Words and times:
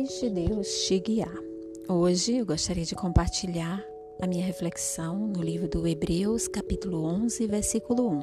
Deixe 0.00 0.30
Deus 0.30 0.68
te 0.86 1.00
guiar. 1.00 1.34
Hoje 1.88 2.36
eu 2.36 2.46
gostaria 2.46 2.84
de 2.84 2.94
compartilhar 2.94 3.84
a 4.22 4.28
minha 4.28 4.44
reflexão 4.44 5.18
no 5.18 5.42
livro 5.42 5.66
do 5.66 5.88
Hebreus, 5.88 6.46
capítulo 6.46 7.02
11, 7.02 7.44
versículo 7.48 8.08
1. 8.08 8.22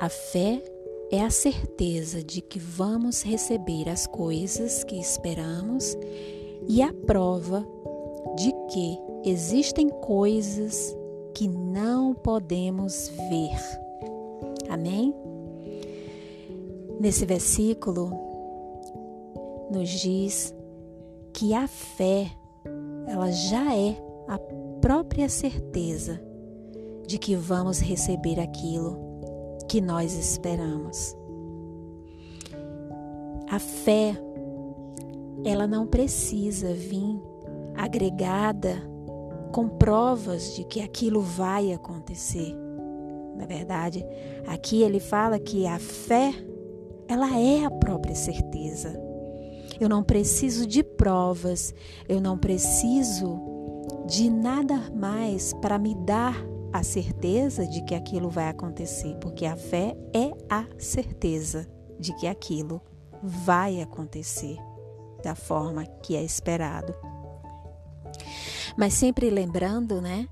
A 0.00 0.08
fé 0.08 0.62
é 1.10 1.20
a 1.20 1.28
certeza 1.28 2.24
de 2.24 2.40
que 2.40 2.58
vamos 2.58 3.20
receber 3.20 3.90
as 3.90 4.06
coisas 4.06 4.82
que 4.84 4.98
esperamos 4.98 5.94
e 6.66 6.80
a 6.80 6.94
prova 6.94 7.62
de 8.34 8.50
que 8.72 9.28
existem 9.28 9.90
coisas 9.90 10.96
que 11.34 11.46
não 11.46 12.14
podemos 12.14 13.10
ver. 13.28 14.70
Amém? 14.70 15.14
Nesse 16.98 17.26
versículo, 17.26 18.27
nos 19.70 19.88
diz 19.88 20.54
que 21.32 21.54
a 21.54 21.66
fé, 21.66 22.30
ela 23.06 23.30
já 23.30 23.74
é 23.74 23.96
a 24.26 24.38
própria 24.80 25.28
certeza 25.28 26.20
de 27.06 27.18
que 27.18 27.34
vamos 27.34 27.80
receber 27.80 28.38
aquilo 28.40 28.98
que 29.68 29.80
nós 29.80 30.12
esperamos. 30.14 31.16
A 33.50 33.58
fé, 33.58 34.14
ela 35.44 35.66
não 35.66 35.86
precisa 35.86 36.74
vir 36.74 37.20
agregada 37.76 38.76
com 39.52 39.68
provas 39.68 40.54
de 40.54 40.64
que 40.64 40.80
aquilo 40.80 41.20
vai 41.20 41.72
acontecer. 41.72 42.54
Na 43.36 43.46
verdade, 43.46 44.04
aqui 44.46 44.82
ele 44.82 45.00
fala 45.00 45.38
que 45.38 45.66
a 45.66 45.78
fé, 45.78 46.34
ela 47.06 47.38
é 47.38 47.64
a 47.64 47.70
própria 47.70 48.14
certeza. 48.14 49.07
Eu 49.80 49.88
não 49.88 50.02
preciso 50.02 50.66
de 50.66 50.82
provas, 50.82 51.74
eu 52.08 52.20
não 52.20 52.36
preciso 52.36 53.40
de 54.06 54.28
nada 54.30 54.90
mais 54.94 55.52
para 55.54 55.78
me 55.78 55.94
dar 55.94 56.34
a 56.72 56.82
certeza 56.82 57.66
de 57.66 57.82
que 57.82 57.94
aquilo 57.94 58.28
vai 58.28 58.48
acontecer, 58.48 59.16
porque 59.20 59.46
a 59.46 59.56
fé 59.56 59.96
é 60.14 60.32
a 60.50 60.66
certeza 60.78 61.66
de 61.98 62.14
que 62.16 62.26
aquilo 62.26 62.80
vai 63.22 63.80
acontecer 63.80 64.56
da 65.22 65.34
forma 65.34 65.84
que 65.84 66.14
é 66.14 66.22
esperado. 66.22 66.94
Mas 68.76 68.94
sempre 68.94 69.30
lembrando, 69.30 70.00
né, 70.00 70.28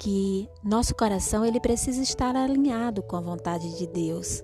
que 0.00 0.48
nosso 0.62 0.94
coração 0.94 1.44
ele 1.44 1.60
precisa 1.60 2.02
estar 2.02 2.36
alinhado 2.36 3.02
com 3.02 3.16
a 3.16 3.20
vontade 3.20 3.76
de 3.76 3.86
Deus. 3.86 4.42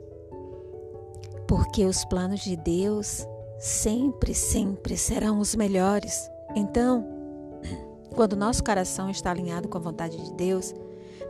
Porque 1.46 1.84
os 1.84 2.04
planos 2.04 2.40
de 2.40 2.56
Deus 2.56 3.26
sempre, 3.58 4.34
sempre 4.34 4.96
serão 4.96 5.38
os 5.38 5.54
melhores. 5.54 6.30
Então, 6.54 7.06
quando 8.14 8.36
nosso 8.36 8.62
coração 8.62 9.10
está 9.10 9.30
alinhado 9.30 9.68
com 9.68 9.78
a 9.78 9.80
vontade 9.80 10.22
de 10.22 10.32
Deus, 10.34 10.74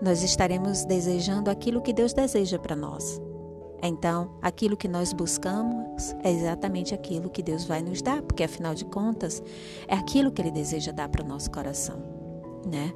nós 0.02 0.22
estaremos 0.22 0.84
desejando 0.84 1.50
aquilo 1.50 1.80
que 1.80 1.92
Deus 1.92 2.12
deseja 2.12 2.58
para 2.58 2.76
nós. 2.76 3.20
Então, 3.82 4.30
aquilo 4.40 4.76
que 4.76 4.88
nós 4.88 5.12
buscamos 5.12 6.14
é 6.22 6.30
exatamente 6.30 6.94
aquilo 6.94 7.28
que 7.28 7.42
Deus 7.42 7.64
vai 7.64 7.82
nos 7.82 8.00
dar, 8.00 8.22
porque 8.22 8.42
afinal 8.42 8.74
de 8.74 8.84
contas, 8.84 9.42
é 9.86 9.94
aquilo 9.94 10.32
que 10.32 10.40
ele 10.40 10.50
deseja 10.50 10.90
dar 10.90 11.08
para 11.08 11.22
o 11.22 11.28
nosso 11.28 11.50
coração, 11.50 12.02
né? 12.66 12.94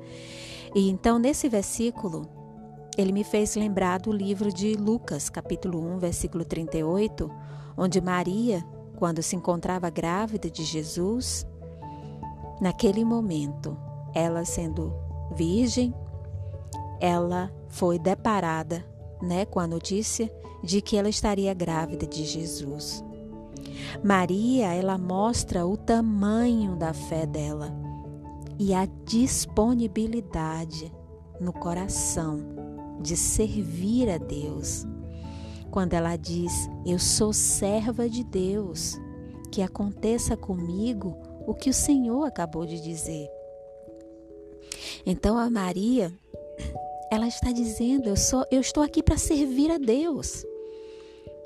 E 0.74 0.88
então 0.88 1.18
nesse 1.18 1.48
versículo, 1.48 2.26
ele 2.96 3.12
me 3.12 3.22
fez 3.22 3.54
lembrar 3.54 4.00
do 4.00 4.10
livro 4.10 4.52
de 4.52 4.74
Lucas, 4.74 5.28
capítulo 5.28 5.78
1, 5.94 5.98
versículo 5.98 6.44
38, 6.44 7.30
onde 7.76 8.00
Maria 8.00 8.64
quando 8.98 9.22
se 9.22 9.36
encontrava 9.36 9.88
grávida 9.88 10.50
de 10.50 10.64
Jesus, 10.64 11.46
naquele 12.60 13.04
momento, 13.04 13.78
ela 14.12 14.44
sendo 14.44 14.92
virgem, 15.36 15.94
ela 17.00 17.48
foi 17.68 17.96
deparada, 17.96 18.84
né, 19.22 19.44
com 19.44 19.60
a 19.60 19.68
notícia 19.68 20.28
de 20.64 20.82
que 20.82 20.96
ela 20.96 21.08
estaria 21.08 21.54
grávida 21.54 22.04
de 22.06 22.24
Jesus. 22.24 23.04
Maria, 24.02 24.74
ela 24.74 24.98
mostra 24.98 25.64
o 25.64 25.76
tamanho 25.76 26.74
da 26.74 26.92
fé 26.92 27.24
dela 27.24 27.72
e 28.58 28.74
a 28.74 28.84
disponibilidade 29.04 30.92
no 31.40 31.52
coração 31.52 32.40
de 33.00 33.16
servir 33.16 34.10
a 34.10 34.18
Deus 34.18 34.84
quando 35.78 35.94
ela 35.94 36.16
diz: 36.16 36.68
Eu 36.84 36.98
sou 36.98 37.32
serva 37.32 38.08
de 38.08 38.24
Deus, 38.24 38.98
que 39.52 39.62
aconteça 39.62 40.36
comigo 40.36 41.16
o 41.46 41.54
que 41.54 41.70
o 41.70 41.72
Senhor 41.72 42.24
acabou 42.24 42.66
de 42.66 42.80
dizer. 42.80 43.30
Então 45.06 45.38
a 45.38 45.48
Maria, 45.48 46.12
ela 47.12 47.28
está 47.28 47.52
dizendo: 47.52 48.08
Eu 48.08 48.16
sou, 48.16 48.44
eu 48.50 48.60
estou 48.60 48.82
aqui 48.82 49.04
para 49.04 49.16
servir 49.16 49.70
a 49.70 49.78
Deus. 49.78 50.44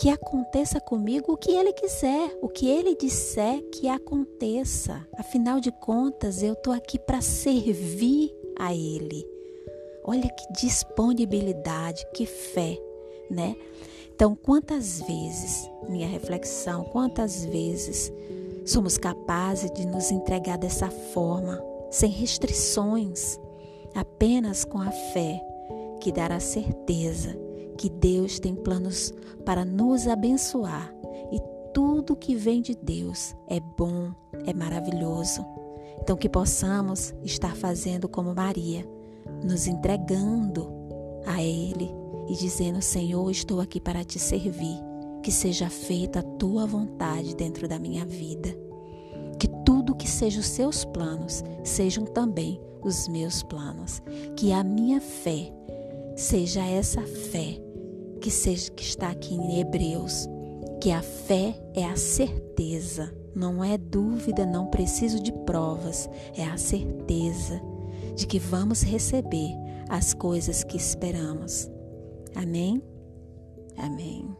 Que 0.00 0.08
aconteça 0.08 0.80
comigo 0.80 1.34
o 1.34 1.36
que 1.36 1.50
ele 1.50 1.74
quiser, 1.74 2.34
o 2.40 2.48
que 2.48 2.66
ele 2.66 2.96
disser 2.96 3.62
que 3.68 3.86
aconteça. 3.86 5.06
Afinal 5.18 5.60
de 5.60 5.70
contas, 5.70 6.42
eu 6.42 6.54
estou 6.54 6.72
aqui 6.72 6.98
para 6.98 7.20
servir 7.20 8.34
a 8.58 8.74
ele. 8.74 9.28
Olha 10.02 10.30
que 10.30 10.52
disponibilidade, 10.54 12.06
que 12.14 12.24
fé, 12.24 12.78
né? 13.30 13.54
Então, 14.14 14.36
quantas 14.36 15.00
vezes, 15.00 15.68
minha 15.88 16.06
reflexão, 16.06 16.84
quantas 16.84 17.44
vezes 17.44 18.12
somos 18.64 18.96
capazes 18.96 19.70
de 19.72 19.86
nos 19.86 20.10
entregar 20.10 20.58
dessa 20.58 20.88
forma, 20.88 21.62
sem 21.90 22.10
restrições, 22.10 23.38
apenas 23.94 24.64
com 24.64 24.78
a 24.78 24.90
fé 24.90 25.40
que 26.00 26.12
dará 26.12 26.38
certeza 26.38 27.36
que 27.78 27.88
Deus 27.88 28.38
tem 28.38 28.54
planos 28.54 29.12
para 29.44 29.64
nos 29.64 30.06
abençoar 30.06 30.94
e 31.32 31.40
tudo 31.72 32.14
que 32.14 32.34
vem 32.34 32.60
de 32.60 32.74
Deus 32.76 33.34
é 33.48 33.58
bom, 33.58 34.12
é 34.46 34.52
maravilhoso. 34.52 35.44
Então, 36.00 36.16
que 36.16 36.28
possamos 36.28 37.14
estar 37.22 37.56
fazendo 37.56 38.08
como 38.08 38.34
Maria, 38.34 38.86
nos 39.42 39.66
entregando 39.66 40.81
a 41.32 41.42
Ele 41.42 41.90
e 42.28 42.34
dizendo: 42.34 42.80
Senhor, 42.80 43.30
estou 43.30 43.60
aqui 43.60 43.80
para 43.80 44.04
te 44.04 44.18
servir. 44.18 44.78
Que 45.22 45.30
seja 45.30 45.70
feita 45.70 46.18
a 46.18 46.22
tua 46.22 46.66
vontade 46.66 47.36
dentro 47.36 47.68
da 47.68 47.78
minha 47.78 48.04
vida. 48.04 48.56
Que 49.38 49.46
tudo 49.64 49.94
que 49.94 50.08
seja 50.08 50.40
os 50.40 50.46
seus 50.46 50.84
planos 50.84 51.44
sejam 51.62 52.04
também 52.04 52.60
os 52.82 53.06
meus 53.06 53.42
planos. 53.42 54.02
Que 54.36 54.52
a 54.52 54.64
minha 54.64 55.00
fé 55.00 55.52
seja 56.16 56.64
essa 56.64 57.02
fé 57.02 57.60
que 58.22 58.30
seja 58.30 58.70
que 58.70 58.84
está 58.84 59.10
aqui 59.10 59.34
em 59.34 59.58
Hebreus, 59.58 60.28
que 60.80 60.92
a 60.92 61.02
fé 61.02 61.60
é 61.74 61.84
a 61.84 61.96
certeza, 61.96 63.12
não 63.34 63.64
é 63.64 63.76
dúvida, 63.76 64.46
não 64.46 64.66
preciso 64.66 65.20
de 65.20 65.32
provas, 65.44 66.08
é 66.36 66.44
a 66.44 66.56
certeza 66.56 67.60
de 68.14 68.26
que 68.26 68.38
vamos 68.38 68.82
receber 68.82 69.50
as 69.92 70.14
coisas 70.14 70.64
que 70.64 70.78
esperamos. 70.78 71.70
Amém? 72.34 72.82
Amém. 73.76 74.34